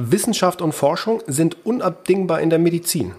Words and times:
Wissenschaft 0.00 0.62
und 0.62 0.74
Forschung 0.74 1.24
sind 1.26 1.66
unabdingbar 1.66 2.40
in 2.40 2.50
der 2.50 2.60
Medizin. 2.60 3.16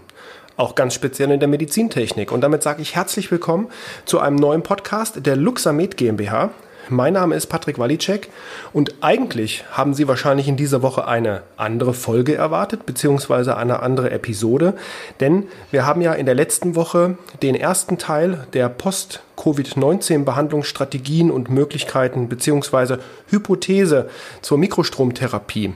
Auch 0.56 0.76
ganz 0.76 0.94
speziell 0.94 1.30
in 1.30 1.42
der 1.42 1.50
Medizintechnik. 1.50 2.32
Und 2.32 2.40
damit 2.40 2.64
sage 2.64 2.82
ich 2.82 2.96
herzlich 2.96 3.30
willkommen 3.32 3.68
zu 4.06 4.20
einem 4.20 4.38
neuen 4.38 4.64
Podcast 4.64 5.26
der 5.26 5.36
Luxamed 5.36 5.98
GmbH. 5.98 6.52
Mein 6.88 7.16
Name 7.16 7.36
ist 7.36 7.48
Patrick 7.48 7.80
Walicek 7.80 8.30
und 8.72 8.96
eigentlich 9.02 9.66
haben 9.72 9.94
Sie 9.94 10.08
wahrscheinlich 10.08 10.48
in 10.48 10.56
dieser 10.56 10.82
Woche 10.82 11.06
eine 11.06 11.44
andere 11.58 11.94
Folge 11.94 12.36
erwartet, 12.36 12.86
beziehungsweise 12.86 13.58
eine 13.58 13.82
andere 13.82 14.12
Episode, 14.12 14.76
denn 15.20 15.48
wir 15.72 15.86
haben 15.86 16.00
ja 16.00 16.14
in 16.14 16.26
der 16.26 16.36
letzten 16.36 16.76
Woche 16.76 17.18
den 17.44 17.56
ersten 17.56 17.98
Teil 17.98 18.48
der 18.54 18.70
Post-Covid-19-Behandlungsstrategien 18.70 21.30
und 21.30 21.50
Möglichkeiten 21.50 22.30
beziehungsweise 22.30 23.00
Hypothese 23.28 24.10
zur 24.42 24.58
Mikrostromtherapie 24.58 25.74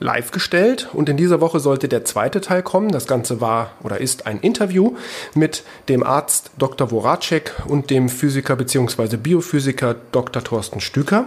live 0.00 0.30
gestellt 0.30 0.88
und 0.92 1.08
in 1.08 1.16
dieser 1.16 1.40
Woche 1.40 1.60
sollte 1.60 1.88
der 1.88 2.04
zweite 2.04 2.40
Teil 2.40 2.62
kommen. 2.62 2.90
Das 2.90 3.06
Ganze 3.06 3.40
war 3.40 3.72
oder 3.82 4.00
ist 4.00 4.26
ein 4.26 4.40
Interview 4.40 4.96
mit 5.34 5.64
dem 5.88 6.02
Arzt 6.02 6.50
Dr. 6.58 6.88
Voracek 6.88 7.52
und 7.66 7.90
dem 7.90 8.08
Physiker 8.08 8.56
bzw. 8.56 9.16
Biophysiker 9.16 9.96
Dr. 10.12 10.42
Thorsten 10.44 10.80
Stüker. 10.80 11.26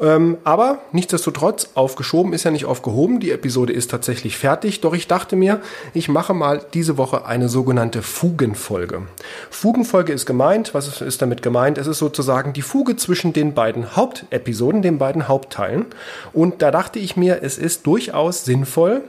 Ähm, 0.00 0.38
aber 0.44 0.78
nichtsdestotrotz, 0.92 1.70
aufgeschoben 1.74 2.32
ist 2.32 2.44
ja 2.44 2.50
nicht 2.50 2.64
aufgehoben. 2.64 3.20
Die 3.20 3.30
Episode 3.30 3.72
ist 3.72 3.90
tatsächlich 3.90 4.36
fertig. 4.36 4.80
Doch 4.80 4.94
ich 4.94 5.06
dachte 5.06 5.36
mir, 5.36 5.60
ich 5.92 6.08
mache 6.08 6.34
mal 6.34 6.64
diese 6.74 6.98
Woche 6.98 7.26
eine 7.26 7.48
sogenannte 7.48 8.02
Fugenfolge. 8.02 9.02
Fugenfolge 9.50 10.12
ist 10.12 10.26
gemeint. 10.26 10.74
Was 10.74 11.00
ist 11.00 11.22
damit 11.22 11.42
gemeint? 11.42 11.78
Es 11.78 11.86
ist 11.86 11.98
sozusagen 11.98 12.52
die 12.52 12.62
Fuge 12.62 12.96
zwischen 12.96 13.32
den 13.32 13.54
beiden 13.54 13.96
Hauptepisoden, 13.96 14.82
den 14.82 14.98
beiden 14.98 15.28
Hauptteilen. 15.28 15.86
Und 16.32 16.62
da 16.62 16.70
dachte 16.70 16.98
ich 16.98 17.16
mir, 17.16 17.42
es 17.42 17.58
ist 17.58 17.86
durchaus 17.86 18.44
sinnvoll, 18.44 19.02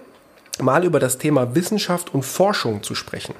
mal 0.62 0.86
über 0.86 1.00
das 1.00 1.18
Thema 1.18 1.56
Wissenschaft 1.56 2.14
und 2.14 2.24
Forschung 2.24 2.84
zu 2.84 2.96
sprechen. 2.96 3.36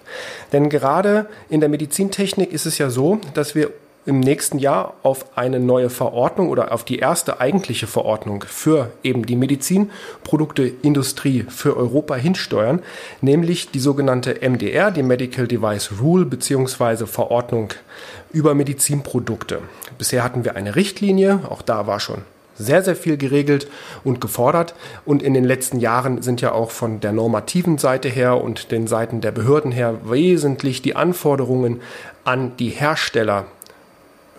Denn 0.52 0.70
gerade 0.70 1.28
in 1.50 1.60
der 1.60 1.70
Medizintechnik 1.70 2.52
ist 2.52 2.66
es 2.66 2.78
ja 2.78 2.90
so, 2.90 3.20
dass 3.34 3.56
wir 3.56 3.72
im 4.06 4.20
nächsten 4.20 4.60
Jahr 4.60 4.94
auf 5.04 5.38
eine 5.38 5.60
neue 5.60 5.90
Verordnung 5.90 6.50
oder 6.50 6.72
auf 6.72 6.84
die 6.84 7.00
erste 7.00 7.40
eigentliche 7.40 7.88
Verordnung 7.88 8.46
für 8.48 8.92
eben 9.04 9.26
die 9.26 9.36
Medizinprodukteindustrie 9.36 11.46
für 11.50 11.76
Europa 11.76 12.16
hinsteuern, 12.16 12.82
nämlich 13.22 13.72
die 13.72 13.80
sogenannte 13.80 14.48
MDR, 14.48 14.92
die 14.92 15.04
Medical 15.04 15.48
Device 15.48 15.92
Rule 16.00 16.26
beziehungsweise 16.26 17.08
Verordnung 17.08 17.70
über 18.32 18.54
Medizinprodukte. 18.54 19.60
Bisher 19.98 20.24
hatten 20.24 20.46
wir 20.46 20.56
eine 20.56 20.76
Richtlinie, 20.76 21.42
auch 21.50 21.62
da 21.62 21.88
war 21.88 22.00
schon 22.00 22.22
sehr, 22.58 22.84
sehr 22.84 22.96
viel 22.96 23.18
geregelt 23.18 23.68
und 24.04 24.22
gefordert. 24.22 24.76
Und 25.06 25.22
in 25.22 25.34
den 25.34 25.44
letzten 25.44 25.80
Jahren 25.80 26.22
sind 26.22 26.40
ja 26.40 26.54
auch 26.54 26.72
von 26.72 27.02
der 27.02 27.12
normativen 27.12 27.78
Seite 27.78 28.08
her 28.08 28.42
und 28.42 28.72
den 28.72 28.88
Seiten 28.88 29.20
der 29.20 29.32
Behörden 29.32 29.74
her 29.74 29.96
wesentlich 30.06 30.82
die 30.82 30.96
Anforderungen 30.96 31.82
an 32.24 32.56
die 32.58 32.70
Hersteller 32.70 33.48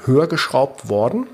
höher 0.07 0.27
geschraubt 0.27 0.89
worden. 0.89 1.27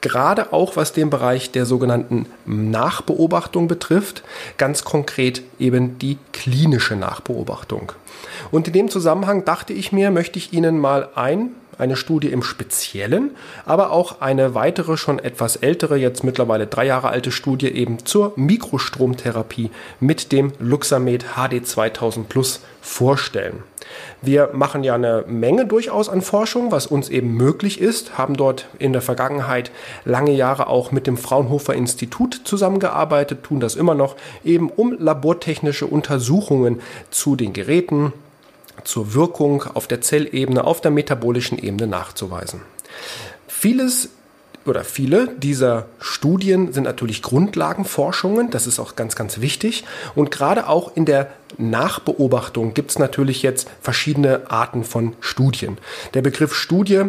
Gerade 0.00 0.52
auch 0.52 0.76
was 0.76 0.92
den 0.92 1.10
Bereich 1.10 1.50
der 1.50 1.66
sogenannten 1.66 2.26
Nachbeobachtung 2.46 3.68
betrifft, 3.68 4.22
ganz 4.56 4.84
konkret 4.84 5.42
eben 5.58 5.98
die 5.98 6.18
klinische 6.32 6.96
Nachbeobachtung. 6.96 7.92
Und 8.50 8.66
in 8.66 8.72
dem 8.72 8.88
Zusammenhang 8.88 9.44
dachte 9.44 9.72
ich 9.72 9.92
mir, 9.92 10.10
möchte 10.10 10.38
ich 10.38 10.52
Ihnen 10.52 10.78
mal 10.78 11.08
ein 11.14 11.50
eine 11.80 11.96
Studie 11.96 12.28
im 12.28 12.42
Speziellen, 12.42 13.30
aber 13.64 13.90
auch 13.90 14.20
eine 14.20 14.54
weitere, 14.54 14.96
schon 14.96 15.18
etwas 15.18 15.56
ältere, 15.56 15.96
jetzt 15.96 16.24
mittlerweile 16.24 16.66
drei 16.66 16.86
Jahre 16.86 17.08
alte 17.08 17.32
Studie 17.32 17.68
eben 17.68 18.04
zur 18.04 18.32
Mikrostromtherapie 18.36 19.70
mit 19.98 20.32
dem 20.32 20.52
Luxamed 20.58 21.24
HD 21.36 21.66
2000 21.66 22.28
Plus 22.28 22.60
vorstellen. 22.80 23.62
Wir 24.22 24.50
machen 24.52 24.84
ja 24.84 24.94
eine 24.94 25.24
Menge 25.26 25.66
durchaus 25.66 26.08
an 26.08 26.22
Forschung, 26.22 26.70
was 26.70 26.86
uns 26.86 27.08
eben 27.08 27.34
möglich 27.34 27.80
ist, 27.80 28.18
haben 28.18 28.34
dort 28.34 28.66
in 28.78 28.92
der 28.92 29.02
Vergangenheit 29.02 29.70
lange 30.04 30.32
Jahre 30.32 30.68
auch 30.68 30.92
mit 30.92 31.06
dem 31.06 31.16
Fraunhofer 31.16 31.74
Institut 31.74 32.40
zusammengearbeitet, 32.44 33.42
tun 33.42 33.60
das 33.60 33.76
immer 33.76 33.94
noch, 33.94 34.16
eben 34.44 34.70
um 34.70 34.96
labortechnische 34.98 35.86
Untersuchungen 35.86 36.80
zu 37.10 37.36
den 37.36 37.52
Geräten, 37.52 38.12
zur 38.84 39.14
Wirkung 39.14 39.64
auf 39.74 39.86
der 39.86 40.00
Zellebene, 40.00 40.64
auf 40.64 40.80
der 40.80 40.90
metabolischen 40.90 41.58
Ebene 41.58 41.86
nachzuweisen. 41.86 42.62
Vieles 43.48 44.10
oder 44.66 44.84
viele 44.84 45.28
dieser 45.38 45.86
Studien 46.00 46.72
sind 46.72 46.84
natürlich 46.84 47.22
Grundlagenforschungen, 47.22 48.50
das 48.50 48.66
ist 48.66 48.78
auch 48.78 48.94
ganz, 48.94 49.16
ganz 49.16 49.40
wichtig. 49.40 49.84
Und 50.14 50.30
gerade 50.30 50.68
auch 50.68 50.96
in 50.96 51.06
der 51.06 51.28
Nachbeobachtung 51.56 52.74
gibt 52.74 52.90
es 52.90 52.98
natürlich 52.98 53.42
jetzt 53.42 53.68
verschiedene 53.80 54.50
Arten 54.50 54.84
von 54.84 55.14
Studien. 55.20 55.78
Der 56.14 56.22
Begriff 56.22 56.54
Studie 56.54 57.04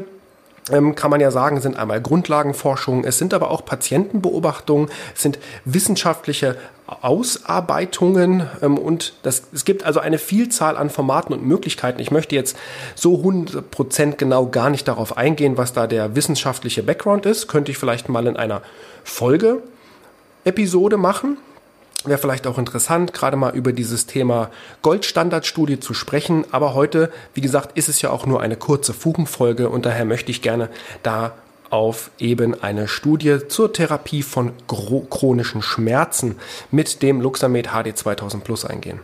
kann 0.70 1.10
man 1.10 1.20
ja 1.20 1.32
sagen, 1.32 1.60
sind 1.60 1.76
einmal 1.76 2.02
Grundlagenforschung, 2.02 3.04
es 3.04 3.18
sind 3.18 3.34
aber 3.34 3.50
auch 3.50 3.66
Patientenbeobachtungen, 3.66 4.90
es 5.16 5.24
sind 5.24 5.40
wissenschaftliche 5.66 6.56
Ausarbeitungen 7.02 8.48
ähm, 8.62 8.78
und 8.78 9.14
das, 9.24 9.44
es 9.54 9.66
gibt 9.66 9.84
also 9.84 10.00
eine 10.00 10.18
Vielzahl 10.18 10.78
an 10.78 10.90
Formaten 10.90 11.34
und 11.34 11.46
Möglichkeiten. 11.46 12.02
Ich 12.02 12.12
möchte 12.12 12.36
jetzt 12.36 12.58
so 12.96 13.16
100% 13.16 14.18
genau 14.18 14.48
gar 14.48 14.70
nicht 14.70 14.88
darauf 14.88 15.18
eingehen, 15.18 15.58
was 15.58 15.74
da 15.74 15.88
der 15.88 16.16
wissenschaftliche 16.16 16.84
Background 16.84 17.26
ist. 17.26 17.48
Könnte 17.48 17.72
ich 17.72 17.78
vielleicht 17.78 18.10
mal 18.10 18.28
in 18.28 18.36
einer 18.36 18.62
Folge 19.04 19.64
Episode 20.44 20.98
machen. 20.98 21.38
Wäre 22.04 22.18
vielleicht 22.18 22.48
auch 22.48 22.58
interessant, 22.58 23.14
gerade 23.14 23.38
mal 23.38 23.54
über 23.56 23.74
dieses 23.74 24.08
Thema 24.08 24.50
Goldstandardstudie 24.82 25.80
zu 25.80 25.94
sprechen. 25.94 26.46
Aber 26.52 26.74
heute, 26.74 27.12
wie 27.36 27.42
gesagt, 27.42 27.78
ist 27.78 27.90
es 27.90 28.02
ja 28.02 28.10
auch 28.10 28.26
nur 28.26 28.42
eine 28.42 28.56
kurze 28.56 28.94
Fugenfolge 28.94 29.70
und 29.70 29.86
daher 29.86 30.06
möchte 30.06 30.32
ich 30.32 30.42
gerne 30.42 30.70
da 31.04 31.34
auf 31.72 32.12
eben 32.20 32.62
eine 32.62 32.88
Studie 32.88 33.48
zur 33.48 33.72
Therapie 33.72 34.24
von 34.24 34.52
chronischen 34.68 35.62
Schmerzen 35.62 36.36
mit 36.70 37.02
dem 37.02 37.22
Luxamed 37.22 37.70
HD 37.70 37.98
2000 37.98 38.44
Plus 38.44 38.66
eingehen. 38.66 39.00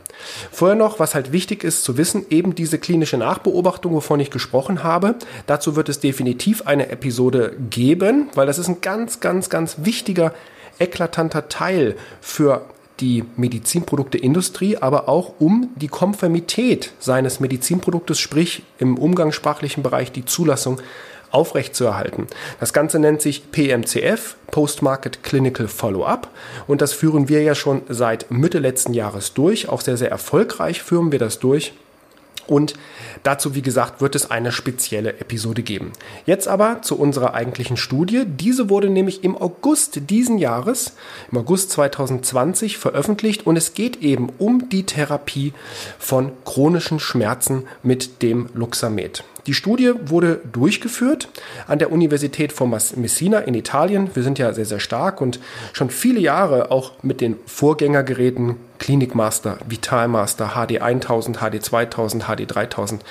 Vorher 0.51 0.75
noch, 0.75 0.99
was 0.99 1.15
halt 1.15 1.31
wichtig 1.31 1.63
ist 1.63 1.83
zu 1.83 1.97
wissen, 1.97 2.25
eben 2.29 2.55
diese 2.55 2.77
klinische 2.77 3.17
Nachbeobachtung, 3.17 3.93
wovon 3.93 4.19
ich 4.19 4.31
gesprochen 4.31 4.83
habe, 4.83 5.15
dazu 5.45 5.77
wird 5.77 5.87
es 5.87 6.01
definitiv 6.01 6.67
eine 6.67 6.89
Episode 6.89 7.55
geben, 7.69 8.29
weil 8.35 8.47
das 8.47 8.57
ist 8.57 8.67
ein 8.67 8.81
ganz, 8.81 9.21
ganz, 9.21 9.49
ganz 9.49 9.77
wichtiger 9.79 10.33
eklatanter 10.77 11.47
Teil 11.47 11.95
für 12.21 12.65
die 12.99 13.23
Medizinprodukteindustrie, 13.35 14.77
aber 14.77 15.07
auch 15.07 15.33
um 15.39 15.69
die 15.75 15.87
Konformität 15.87 16.93
seines 16.99 17.39
Medizinproduktes, 17.39 18.19
sprich 18.19 18.63
im 18.79 18.97
umgangssprachlichen 18.97 19.83
Bereich 19.83 20.11
die 20.11 20.25
Zulassung 20.25 20.81
aufrechtzuerhalten. 21.31 22.27
Das 22.59 22.73
Ganze 22.73 22.99
nennt 22.99 23.21
sich 23.21 23.51
PMCF, 23.51 24.35
Post-Market 24.51 25.23
Clinical 25.23 25.67
Follow-up. 25.67 26.29
Und 26.67 26.81
das 26.81 26.93
führen 26.93 27.29
wir 27.29 27.41
ja 27.43 27.53
schon 27.53 27.81
seit 27.89 28.31
Mitte 28.31 28.59
letzten 28.59 28.93
Jahres 28.93 29.33
durch. 29.33 29.69
Auch 29.69 29.81
sehr, 29.81 29.97
sehr 29.97 30.09
erfolgreich 30.09 30.81
führen 30.81 31.11
wir 31.11 31.19
das 31.19 31.39
durch. 31.39 31.73
Und 32.47 32.73
dazu, 33.23 33.55
wie 33.55 33.61
gesagt, 33.61 34.01
wird 34.01 34.15
es 34.15 34.31
eine 34.31 34.51
spezielle 34.51 35.19
Episode 35.19 35.61
geben. 35.63 35.91
Jetzt 36.25 36.47
aber 36.47 36.81
zu 36.81 36.97
unserer 36.97 37.33
eigentlichen 37.33 37.77
Studie. 37.77 38.23
Diese 38.25 38.69
wurde 38.69 38.89
nämlich 38.89 39.23
im 39.23 39.37
August 39.37 40.09
diesen 40.09 40.37
Jahres, 40.37 40.93
im 41.31 41.37
August 41.39 41.71
2020 41.71 42.77
veröffentlicht 42.77 43.45
und 43.45 43.57
es 43.57 43.73
geht 43.73 44.01
eben 44.01 44.29
um 44.37 44.69
die 44.69 44.83
Therapie 44.83 45.53
von 45.99 46.31
chronischen 46.45 46.99
Schmerzen 46.99 47.67
mit 47.83 48.21
dem 48.21 48.49
Luxamed. 48.53 49.23
Die 49.47 49.53
Studie 49.53 49.93
wurde 50.05 50.41
durchgeführt 50.51 51.29
an 51.67 51.79
der 51.79 51.93
Universität 51.93 52.51
von 52.51 52.69
Messina 52.69 53.39
in 53.39 53.53
Italien. 53.53 54.09
Wir 54.13 54.23
sind 54.23 54.39
ja 54.39 54.51
sehr, 54.51 54.65
sehr 54.65 54.81
stark 54.81 55.21
und 55.21 55.39
schon 55.71 55.89
viele 55.89 56.19
Jahre 56.19 56.69
auch 56.69 57.01
mit 57.01 57.21
den 57.21 57.37
Vorgängergeräten 57.45 58.57
Klinikmaster, 58.77 59.57
Vitalmaster, 59.65 60.49
HD 60.49 60.81
1000, 60.81 61.37
HD 61.37 61.63
2000, 61.63 62.25
HD 62.25 62.45
3000 62.45 63.05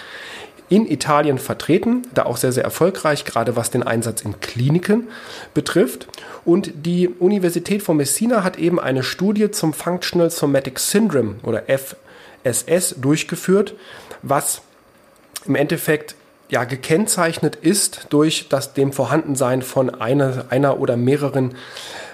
in 0.68 0.90
Italien 0.90 1.38
vertreten, 1.38 2.02
da 2.12 2.24
auch 2.26 2.36
sehr, 2.36 2.52
sehr 2.52 2.64
erfolgreich, 2.64 3.24
gerade 3.24 3.56
was 3.56 3.70
den 3.70 3.82
Einsatz 3.84 4.20
in 4.20 4.40
Kliniken 4.40 5.08
betrifft. 5.54 6.06
Und 6.44 6.72
die 6.84 7.08
Universität 7.08 7.82
von 7.82 7.96
Messina 7.96 8.44
hat 8.44 8.58
eben 8.58 8.78
eine 8.78 9.04
Studie 9.04 9.50
zum 9.52 9.72
Functional 9.72 10.30
Somatic 10.30 10.80
Syndrome 10.80 11.36
oder 11.44 11.62
FSS 11.66 12.96
durchgeführt, 13.00 13.74
was 14.22 14.60
im 15.46 15.54
Endeffekt 15.54 16.16
ja, 16.48 16.64
gekennzeichnet 16.64 17.56
ist 17.56 18.06
durch 18.10 18.48
das 18.48 18.74
dem 18.74 18.92
Vorhandensein 18.92 19.62
von 19.62 19.90
einer, 19.90 20.46
einer 20.50 20.78
oder 20.78 20.96
mehreren 20.96 21.54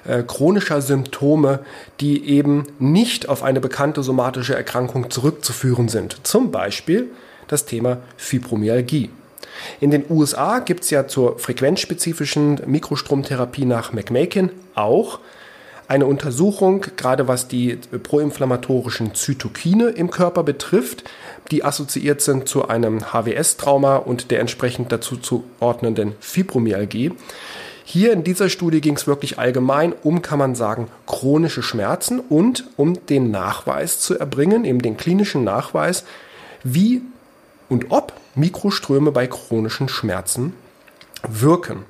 äh, 0.06 0.22
chronischer 0.22 0.80
Symptome, 0.80 1.60
die 2.00 2.28
eben 2.28 2.66
nicht 2.78 3.28
auf 3.28 3.42
eine 3.42 3.60
bekannte 3.60 4.02
somatische 4.02 4.54
Erkrankung 4.54 5.10
zurückzuführen 5.10 5.88
sind. 5.88 6.26
Zum 6.26 6.50
Beispiel 6.50 7.10
das 7.46 7.66
Thema 7.66 7.98
Fibromyalgie. 8.16 9.10
In 9.80 9.90
den 9.90 10.04
USA 10.08 10.60
gibt 10.60 10.84
es 10.84 10.90
ja 10.90 11.06
zur 11.06 11.38
frequenzspezifischen 11.38 12.60
Mikrostromtherapie 12.66 13.66
nach 13.66 13.92
McMakin 13.92 14.50
auch 14.74 15.20
eine 15.88 16.06
Untersuchung, 16.06 16.86
gerade 16.96 17.28
was 17.28 17.48
die 17.48 17.78
proinflammatorischen 18.02 19.14
Zytokine 19.14 19.90
im 19.90 20.10
Körper 20.10 20.42
betrifft, 20.42 21.04
die 21.52 21.64
assoziiert 21.64 22.20
sind 22.20 22.48
zu 22.48 22.66
einem 22.66 23.12
HWS-Trauma 23.12 23.96
und 23.96 24.30
der 24.30 24.40
entsprechend 24.40 24.90
dazu 24.90 25.16
zuordnenden 25.18 26.14
Fibromyalgie. 26.18 27.12
Hier 27.84 28.12
in 28.12 28.24
dieser 28.24 28.48
Studie 28.48 28.80
ging 28.80 28.96
es 28.96 29.06
wirklich 29.06 29.38
allgemein 29.38 29.92
um, 30.02 30.22
kann 30.22 30.38
man 30.38 30.54
sagen, 30.54 30.88
chronische 31.06 31.62
Schmerzen 31.62 32.20
und 32.20 32.64
um 32.76 33.06
den 33.06 33.30
Nachweis 33.30 34.00
zu 34.00 34.18
erbringen, 34.18 34.64
eben 34.64 34.80
den 34.80 34.96
klinischen 34.96 35.44
Nachweis, 35.44 36.04
wie 36.64 37.02
und 37.68 37.90
ob 37.90 38.14
Mikroströme 38.34 39.12
bei 39.12 39.26
chronischen 39.26 39.88
Schmerzen 39.88 40.54
wirken. 41.28 41.84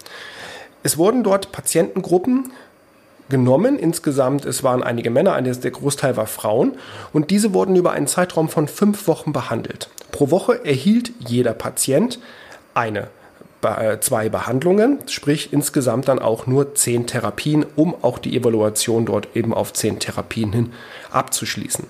Es 0.82 0.98
wurden 0.98 1.22
dort 1.22 1.52
Patientengruppen 1.52 2.50
genommen. 3.28 3.78
Insgesamt, 3.78 4.44
es 4.44 4.62
waren 4.62 4.82
einige 4.82 5.10
Männer, 5.10 5.40
der 5.40 5.70
Großteil 5.70 6.16
war 6.16 6.26
Frauen. 6.26 6.72
Und 7.12 7.30
diese 7.30 7.54
wurden 7.54 7.76
über 7.76 7.92
einen 7.92 8.06
Zeitraum 8.06 8.48
von 8.48 8.68
fünf 8.68 9.06
Wochen 9.06 9.32
behandelt. 9.32 9.88
Pro 10.10 10.30
Woche 10.30 10.64
erhielt 10.64 11.12
jeder 11.18 11.54
Patient 11.54 12.18
eine 12.74 13.08
äh, 13.62 14.00
zwei 14.00 14.28
Behandlungen, 14.28 14.98
sprich 15.06 15.52
insgesamt 15.52 16.08
dann 16.08 16.18
auch 16.18 16.46
nur 16.46 16.74
zehn 16.74 17.06
Therapien, 17.06 17.64
um 17.76 17.94
auch 18.02 18.18
die 18.18 18.36
Evaluation 18.36 19.06
dort 19.06 19.28
eben 19.36 19.54
auf 19.54 19.72
zehn 19.72 19.98
Therapien 20.00 20.52
hin 20.52 20.72
abzuschließen. 21.10 21.86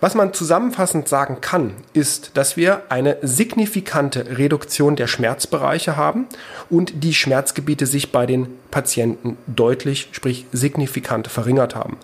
Was 0.00 0.14
man 0.14 0.32
zusammenfassend 0.32 1.08
sagen 1.08 1.42
kann, 1.42 1.74
ist, 1.92 2.30
dass 2.34 2.56
wir 2.56 2.84
eine 2.88 3.18
signifikante 3.20 4.38
Reduktion 4.38 4.96
der 4.96 5.06
Schmerzbereiche 5.06 5.96
haben 5.96 6.26
und 6.70 7.04
die 7.04 7.12
Schmerzgebiete 7.12 7.84
sich 7.84 8.10
bei 8.10 8.24
den 8.24 8.48
Patienten 8.70 9.36
deutlich, 9.46 10.08
sprich 10.12 10.46
signifikant 10.52 11.28
verringert 11.28 11.74
haben. 11.74 11.98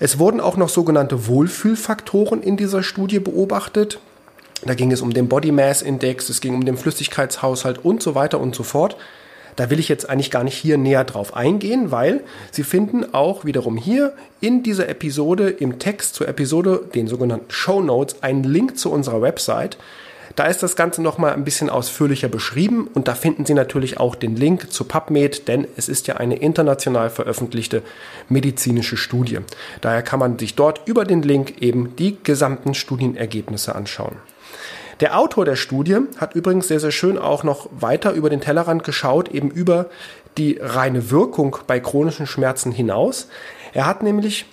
Es 0.00 0.18
wurden 0.18 0.40
auch 0.40 0.56
noch 0.56 0.70
sogenannte 0.70 1.26
Wohlfühlfaktoren 1.26 2.42
in 2.42 2.56
dieser 2.56 2.82
Studie 2.82 3.18
beobachtet. 3.18 4.00
Da 4.64 4.74
ging 4.74 4.90
es 4.90 5.02
um 5.02 5.12
den 5.12 5.28
Body 5.28 5.52
Mass 5.52 5.82
Index, 5.82 6.30
es 6.30 6.40
ging 6.40 6.54
um 6.54 6.64
den 6.64 6.78
Flüssigkeitshaushalt 6.78 7.84
und 7.84 8.02
so 8.02 8.14
weiter 8.14 8.40
und 8.40 8.54
so 8.54 8.62
fort. 8.62 8.96
Da 9.58 9.70
will 9.70 9.80
ich 9.80 9.88
jetzt 9.88 10.08
eigentlich 10.08 10.30
gar 10.30 10.44
nicht 10.44 10.56
hier 10.56 10.78
näher 10.78 11.02
drauf 11.02 11.34
eingehen, 11.34 11.90
weil 11.90 12.22
Sie 12.52 12.62
finden 12.62 13.12
auch 13.12 13.44
wiederum 13.44 13.76
hier 13.76 14.12
in 14.40 14.62
dieser 14.62 14.88
Episode 14.88 15.50
im 15.50 15.80
Text 15.80 16.14
zur 16.14 16.28
Episode, 16.28 16.84
den 16.94 17.08
sogenannten 17.08 17.50
Show 17.50 17.82
Notes, 17.82 18.22
einen 18.22 18.44
Link 18.44 18.78
zu 18.78 18.92
unserer 18.92 19.20
Website. 19.20 19.76
Da 20.36 20.44
ist 20.44 20.62
das 20.62 20.76
Ganze 20.76 21.02
nochmal 21.02 21.32
ein 21.32 21.42
bisschen 21.42 21.70
ausführlicher 21.70 22.28
beschrieben 22.28 22.88
und 22.94 23.08
da 23.08 23.16
finden 23.16 23.46
Sie 23.46 23.54
natürlich 23.54 23.98
auch 23.98 24.14
den 24.14 24.36
Link 24.36 24.70
zu 24.70 24.84
PubMed, 24.84 25.48
denn 25.48 25.66
es 25.76 25.88
ist 25.88 26.06
ja 26.06 26.18
eine 26.18 26.36
international 26.36 27.10
veröffentlichte 27.10 27.82
medizinische 28.28 28.96
Studie. 28.96 29.40
Daher 29.80 30.02
kann 30.02 30.20
man 30.20 30.38
sich 30.38 30.54
dort 30.54 30.82
über 30.86 31.04
den 31.04 31.22
Link 31.22 31.60
eben 31.60 31.96
die 31.96 32.16
gesamten 32.22 32.74
Studienergebnisse 32.74 33.74
anschauen. 33.74 34.18
Der 35.00 35.18
Autor 35.18 35.44
der 35.44 35.56
Studie 35.56 35.98
hat 36.16 36.34
übrigens 36.34 36.68
sehr, 36.68 36.80
sehr 36.80 36.90
schön 36.90 37.18
auch 37.18 37.44
noch 37.44 37.68
weiter 37.70 38.12
über 38.12 38.30
den 38.30 38.40
Tellerrand 38.40 38.82
geschaut, 38.82 39.28
eben 39.28 39.50
über 39.50 39.86
die 40.36 40.58
reine 40.60 41.10
Wirkung 41.10 41.56
bei 41.66 41.78
chronischen 41.78 42.26
Schmerzen 42.26 42.72
hinaus. 42.72 43.28
Er 43.74 43.86
hat 43.86 44.02
nämlich 44.02 44.46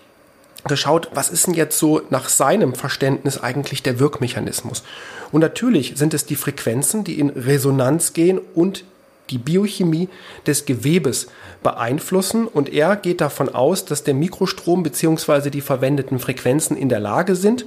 geschaut, 0.68 1.10
was 1.14 1.30
ist 1.30 1.48
denn 1.48 1.54
jetzt 1.54 1.78
so 1.80 2.02
nach 2.10 2.30
seinem 2.30 2.76
Verständnis 2.76 3.42
eigentlich 3.42 3.84
der 3.84 4.00
Wirkmechanismus? 4.00 4.84
Und 5.32 5.42
natürlich 5.42 5.94
sind 5.96 6.14
es 6.14 6.26
die 6.26 6.36
Frequenzen, 6.36 7.04
die 7.04 7.20
in 7.20 7.30
Resonanz 7.30 8.14
gehen 8.14 8.40
und 8.54 8.84
die 9.32 9.38
Biochemie 9.40 10.10
des 10.46 10.66
Gewebes 10.66 11.28
beeinflussen 11.64 12.48
und 12.48 12.72
er 12.72 12.96
geht 12.96 13.22
davon 13.22 13.50
aus, 13.50 13.86
dass 13.86 14.04
der 14.04 14.14
Mikrostrom 14.14 14.84
bzw. 14.84 15.50
die 15.50 15.62
verwendeten 15.62 16.20
Frequenzen 16.20 16.78
in 16.78 16.90
der 16.90 17.00
Lage 17.00 17.36
sind, 17.36 17.66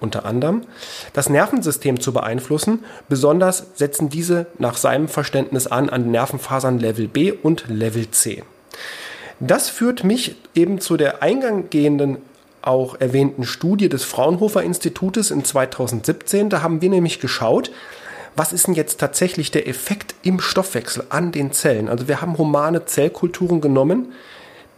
unter 0.00 0.24
anderem, 0.24 0.62
das 1.12 1.28
Nervensystem 1.28 2.00
zu 2.00 2.12
beeinflussen. 2.12 2.84
Besonders 3.08 3.66
setzen 3.74 4.08
diese 4.08 4.46
nach 4.58 4.76
seinem 4.76 5.08
Verständnis 5.08 5.66
an 5.66 5.88
an 5.90 6.10
Nervenfasern 6.10 6.78
Level 6.78 7.08
B 7.08 7.32
und 7.32 7.64
Level 7.68 8.10
C. 8.10 8.42
Das 9.38 9.70
führt 9.70 10.04
mich 10.04 10.36
eben 10.54 10.80
zu 10.80 10.96
der 10.96 11.22
eingehenden 11.22 12.18
auch 12.62 13.00
erwähnten 13.00 13.44
Studie 13.44 13.88
des 13.88 14.04
Fraunhofer 14.04 14.62
Institutes 14.62 15.30
in 15.30 15.44
2017. 15.44 16.50
Da 16.50 16.62
haben 16.62 16.82
wir 16.82 16.90
nämlich 16.90 17.20
geschaut, 17.20 17.70
was 18.36 18.52
ist 18.52 18.66
denn 18.66 18.74
jetzt 18.74 19.00
tatsächlich 19.00 19.50
der 19.50 19.66
Effekt 19.66 20.14
im 20.22 20.40
Stoffwechsel 20.40 21.04
an 21.08 21.32
den 21.32 21.52
Zellen? 21.52 21.88
Also 21.88 22.06
wir 22.06 22.20
haben 22.20 22.38
humane 22.38 22.84
Zellkulturen 22.84 23.60
genommen, 23.60 24.12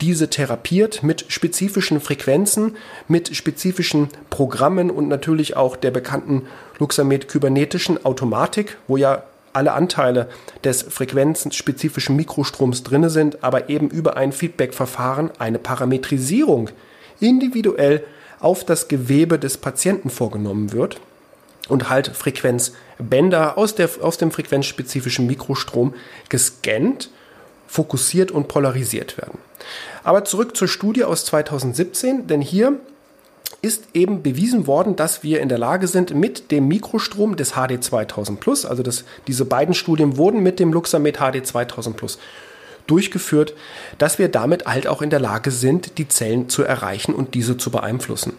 diese 0.02 0.28
therapiert 0.28 1.04
mit 1.04 1.26
spezifischen 1.28 2.00
Frequenzen, 2.00 2.76
mit 3.06 3.34
spezifischen 3.36 4.08
Programmen 4.30 4.90
und 4.90 5.08
natürlich 5.08 5.56
auch 5.56 5.76
der 5.76 5.92
bekannten 5.92 6.42
Luxamed-kybernetischen 6.80 8.04
Automatik, 8.04 8.76
wo 8.88 8.96
ja 8.96 9.22
alle 9.52 9.72
Anteile 9.74 10.28
des 10.64 10.82
frequenzspezifischen 10.82 12.16
Mikrostroms 12.16 12.82
drinne 12.82 13.10
sind, 13.10 13.44
aber 13.44 13.68
eben 13.68 13.90
über 13.90 14.16
ein 14.16 14.32
Feedback-Verfahren 14.32 15.30
eine 15.38 15.60
Parametrisierung 15.60 16.70
individuell 17.20 18.02
auf 18.40 18.64
das 18.64 18.88
Gewebe 18.88 19.38
des 19.38 19.56
Patienten 19.56 20.10
vorgenommen 20.10 20.72
wird 20.72 21.00
und 21.68 21.90
halt 21.90 22.08
Frequenzbänder 22.08 23.56
aus, 23.56 23.76
der, 23.76 23.88
aus 24.00 24.18
dem 24.18 24.32
frequenzspezifischen 24.32 25.28
Mikrostrom 25.28 25.94
gescannt, 26.28 27.10
fokussiert 27.72 28.30
und 28.30 28.48
polarisiert 28.48 29.16
werden. 29.16 29.38
Aber 30.04 30.26
zurück 30.26 30.54
zur 30.54 30.68
Studie 30.68 31.04
aus 31.04 31.24
2017, 31.24 32.26
denn 32.26 32.42
hier 32.42 32.74
ist 33.62 33.84
eben 33.94 34.22
bewiesen 34.22 34.66
worden, 34.66 34.94
dass 34.94 35.22
wir 35.22 35.40
in 35.40 35.48
der 35.48 35.56
Lage 35.56 35.86
sind, 35.86 36.14
mit 36.14 36.50
dem 36.50 36.68
Mikrostrom 36.68 37.34
des 37.34 37.52
HD 37.52 37.82
2000 37.82 38.40
Plus, 38.40 38.66
also 38.66 38.82
das, 38.82 39.04
diese 39.26 39.46
beiden 39.46 39.72
Studien 39.72 40.18
wurden 40.18 40.42
mit 40.42 40.60
dem 40.60 40.70
Luxamed 40.70 41.16
HD 41.16 41.46
2000 41.46 41.96
Plus 41.96 42.18
durchgeführt, 42.86 43.54
dass 43.96 44.18
wir 44.18 44.28
damit 44.28 44.66
halt 44.66 44.86
auch 44.86 45.00
in 45.00 45.08
der 45.08 45.20
Lage 45.20 45.50
sind, 45.50 45.96
die 45.96 46.08
Zellen 46.08 46.50
zu 46.50 46.64
erreichen 46.64 47.14
und 47.14 47.32
diese 47.32 47.56
zu 47.56 47.70
beeinflussen. 47.70 48.34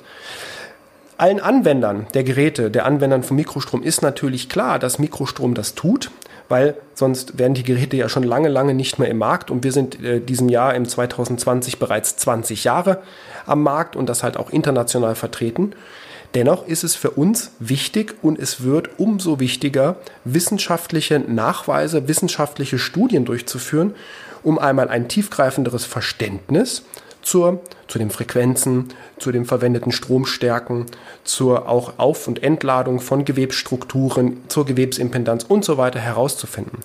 Allen 1.18 1.40
Anwendern 1.40 2.06
der 2.14 2.24
Geräte, 2.24 2.70
der 2.70 2.86
Anwendern 2.86 3.24
von 3.24 3.38
Mikrostrom 3.38 3.82
ist 3.82 4.04
natürlich 4.04 4.50
klar, 4.50 4.78
dass 4.78 5.00
Mikrostrom 5.00 5.56
das 5.56 5.74
tut 5.74 6.12
weil 6.50 6.76
sonst 6.94 7.38
wären 7.38 7.54
die 7.54 7.64
Geräte 7.64 7.98
ja 7.98 8.10
schon 8.10 8.24
lange, 8.24 8.50
lange 8.50 8.74
nicht 8.74 9.00
mehr 9.00 9.10
im 9.10 9.18
Markt 9.18 9.52
und 9.52 9.64
wir 9.64 9.72
sind 9.72 10.02
äh, 10.04 10.20
diesem 10.20 10.50
Jahr 10.50 10.76
im 10.76 10.88
2020 10.88 11.80
bereits 11.80 12.18
20 12.18 12.64
Jahre 12.64 13.02
am 13.46 13.64
Markt 13.64 13.96
und 13.96 14.08
das 14.08 14.24
halt 14.24 14.38
auch 14.38 14.50
international 14.50 15.16
vertreten. 15.16 15.74
Dennoch 16.34 16.68
ist 16.68 16.84
es 16.84 16.96
für 16.96 17.12
uns 17.12 17.52
wichtig 17.60 18.16
und 18.24 18.40
es 18.40 18.64
wird 18.64 18.98
umso 18.98 19.40
wichtiger, 19.40 19.98
wissenschaftliche 20.24 21.20
Nachweise, 21.20 22.08
wissenschaftliche 22.08 22.80
Studien 22.80 23.24
durchzuführen, 23.24 23.94
um 24.42 24.58
einmal 24.58 24.90
ein 24.90 25.08
tiefgreifenderes 25.08 25.86
Verständnis 25.86 26.84
zur, 27.24 27.60
zu 27.88 27.98
den 27.98 28.12
Frequenzen, 28.12 28.90
zu 29.18 29.32
den 29.32 29.46
verwendeten 29.46 29.92
Stromstärken, 29.92 30.86
zur 31.24 31.68
auch 31.68 31.94
Auf- 31.98 32.28
und 32.28 32.44
Entladung 32.44 33.00
von 33.00 33.26
Gewebsstrukturen, 33.26 34.44
zur 34.48 34.66
Gewebsimpedanz 34.66 35.44
und 35.44 35.66
so 35.66 35.78
weiter 35.78 36.00
herauszufinden. 36.00 36.80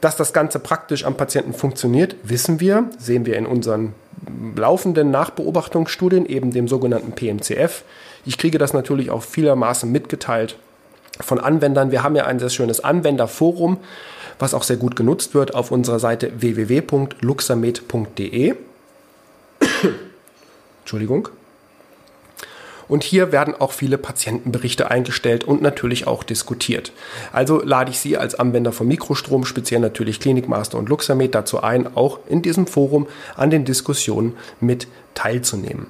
Dass 0.00 0.16
das 0.16 0.32
Ganze 0.32 0.60
praktisch 0.60 1.04
am 1.04 1.16
Patienten 1.16 1.52
funktioniert, 1.52 2.14
wissen 2.22 2.60
wir, 2.60 2.88
sehen 2.98 3.26
wir 3.26 3.36
in 3.36 3.46
unseren 3.46 3.94
laufenden 4.56 5.10
Nachbeobachtungsstudien, 5.10 6.24
eben 6.26 6.52
dem 6.52 6.68
sogenannten 6.68 7.10
PMCF. 7.12 7.82
Ich 8.24 8.38
kriege 8.38 8.58
das 8.58 8.72
natürlich 8.72 9.10
auch 9.10 9.22
vielermaßen 9.22 9.90
mitgeteilt 9.90 10.56
von 11.20 11.40
Anwendern. 11.40 11.90
Wir 11.90 12.04
haben 12.04 12.14
ja 12.14 12.26
ein 12.26 12.38
sehr 12.38 12.50
schönes 12.50 12.78
Anwenderforum, 12.80 13.78
was 14.38 14.54
auch 14.54 14.62
sehr 14.62 14.76
gut 14.76 14.94
genutzt 14.94 15.34
wird 15.34 15.52
auf 15.54 15.72
unserer 15.72 15.98
Seite 15.98 16.30
www.luxamed.de. 16.38 18.54
Entschuldigung. 20.88 21.28
Und 22.88 23.04
hier 23.04 23.30
werden 23.30 23.54
auch 23.54 23.72
viele 23.72 23.98
Patientenberichte 23.98 24.90
eingestellt 24.90 25.44
und 25.44 25.60
natürlich 25.60 26.06
auch 26.06 26.24
diskutiert. 26.24 26.92
Also 27.30 27.60
lade 27.62 27.90
ich 27.90 27.98
Sie 27.98 28.16
als 28.16 28.34
Anwender 28.36 28.72
von 28.72 28.88
Mikrostrom, 28.88 29.44
speziell 29.44 29.80
natürlich 29.80 30.18
Klinikmaster 30.18 30.78
und 30.78 30.88
Luxamed, 30.88 31.34
dazu 31.34 31.60
ein, 31.60 31.94
auch 31.94 32.20
in 32.26 32.40
diesem 32.40 32.66
Forum 32.66 33.06
an 33.36 33.50
den 33.50 33.66
Diskussionen 33.66 34.34
mit 34.60 34.88
teilzunehmen. 35.12 35.88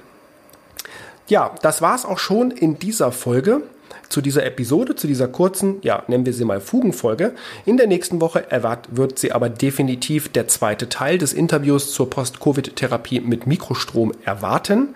Ja, 1.29 1.55
das 1.63 1.81
war 1.81 1.95
es 1.95 2.05
auch 2.05 2.19
schon 2.19 2.51
in 2.51 2.81
dieser 2.81 3.13
Folge. 3.13 3.63
Zu 4.09 4.21
dieser 4.21 4.45
Episode, 4.45 4.95
zu 4.97 5.07
dieser 5.07 5.29
kurzen, 5.29 5.77
ja, 5.83 6.03
nennen 6.09 6.27
wir 6.27 6.33
sie 6.33 6.45
mal 6.45 6.61
Fugenfolge. 6.61 7.35
In 7.67 7.77
der 7.77 7.87
nächsten 7.87 8.21
Woche 8.21 8.51
erwartet, 8.51 8.97
wird 8.97 9.19
sie 9.19 9.33
aber 9.33 9.49
definitiv 9.49 10.29
der 10.29 10.49
zweite 10.49 10.89
Teil 10.89 11.19
des 11.19 11.33
Interviews 11.33 11.93
zur 11.93 12.09
Post-Covid-Therapie 12.11 13.21
mit 13.21 13.47
Mikrostrom 13.47 14.13
erwarten. 14.25 14.95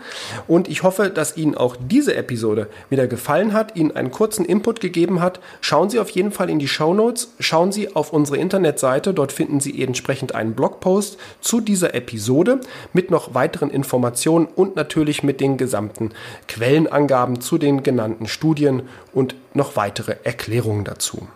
Und 0.49 0.69
ich 0.69 0.83
hoffe, 0.83 1.11
dass 1.11 1.37
Ihnen 1.37 1.55
auch 1.55 1.77
diese 1.77 2.15
Episode 2.15 2.69
wieder 2.91 3.07
gefallen 3.07 3.53
hat, 3.53 3.77
Ihnen 3.77 3.93
einen 3.93 4.11
kurzen 4.11 4.45
Input 4.45 4.81
gegeben 4.81 5.21
hat. 5.21 5.41
Schauen 5.61 5.91
Sie 5.91 5.99
auf 5.99 6.11
jeden 6.11 6.33
Fall 6.33 6.49
in 6.49 6.59
die 6.59 6.69
Show 6.69 6.95
Notes, 6.95 7.33
schauen 7.39 7.73
Sie 7.73 7.95
auf 7.95 8.13
unsere 8.13 8.39
Internetseite, 8.39 9.15
dort 9.15 9.33
finden 9.33 9.61
Sie 9.61 9.83
entsprechend 9.83 10.35
einen 10.35 10.55
Blogpost 10.55 11.19
zu 11.41 11.61
dieser 11.61 11.95
Episode 11.95 12.61
mit 12.93 13.11
noch 13.11 13.35
weiteren 13.35 13.71
Informationen 13.71 14.47
und 14.47 14.77
natürlich 14.77 15.23
mit 15.23 15.41
den 15.41 15.57
gesamten 15.57 16.11
Quellenangaben 16.49 17.41
zu 17.41 17.59
den 17.59 17.83
genannten 17.83 18.27
Studien 18.27 18.83
und 19.13 19.35
noch 19.55 19.77
weitere 19.77 20.17
Erklärungen 20.25 20.85
dazu. 20.85 21.29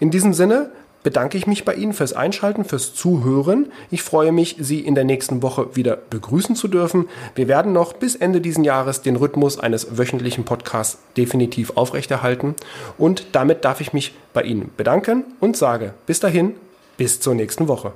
In 0.00 0.10
diesem 0.10 0.32
Sinne 0.32 0.70
bedanke 1.02 1.38
ich 1.38 1.46
mich 1.46 1.64
bei 1.64 1.74
Ihnen 1.74 1.92
fürs 1.92 2.12
Einschalten, 2.12 2.64
fürs 2.64 2.94
Zuhören. 2.94 3.72
Ich 3.90 4.02
freue 4.02 4.32
mich, 4.32 4.56
Sie 4.58 4.80
in 4.80 4.94
der 4.94 5.04
nächsten 5.04 5.42
Woche 5.42 5.76
wieder 5.76 5.96
begrüßen 5.96 6.56
zu 6.56 6.68
dürfen. 6.68 7.08
Wir 7.34 7.48
werden 7.48 7.72
noch 7.72 7.92
bis 7.92 8.16
Ende 8.16 8.40
dieses 8.40 8.64
Jahres 8.64 9.02
den 9.02 9.16
Rhythmus 9.16 9.58
eines 9.58 9.96
wöchentlichen 9.96 10.44
Podcasts 10.44 10.98
definitiv 11.16 11.72
aufrechterhalten. 11.76 12.54
Und 12.96 13.26
damit 13.32 13.64
darf 13.64 13.80
ich 13.80 13.92
mich 13.92 14.14
bei 14.32 14.42
Ihnen 14.42 14.70
bedanken 14.76 15.24
und 15.40 15.56
sage 15.56 15.94
bis 16.06 16.20
dahin, 16.20 16.54
bis 16.96 17.20
zur 17.20 17.34
nächsten 17.34 17.68
Woche. 17.68 17.92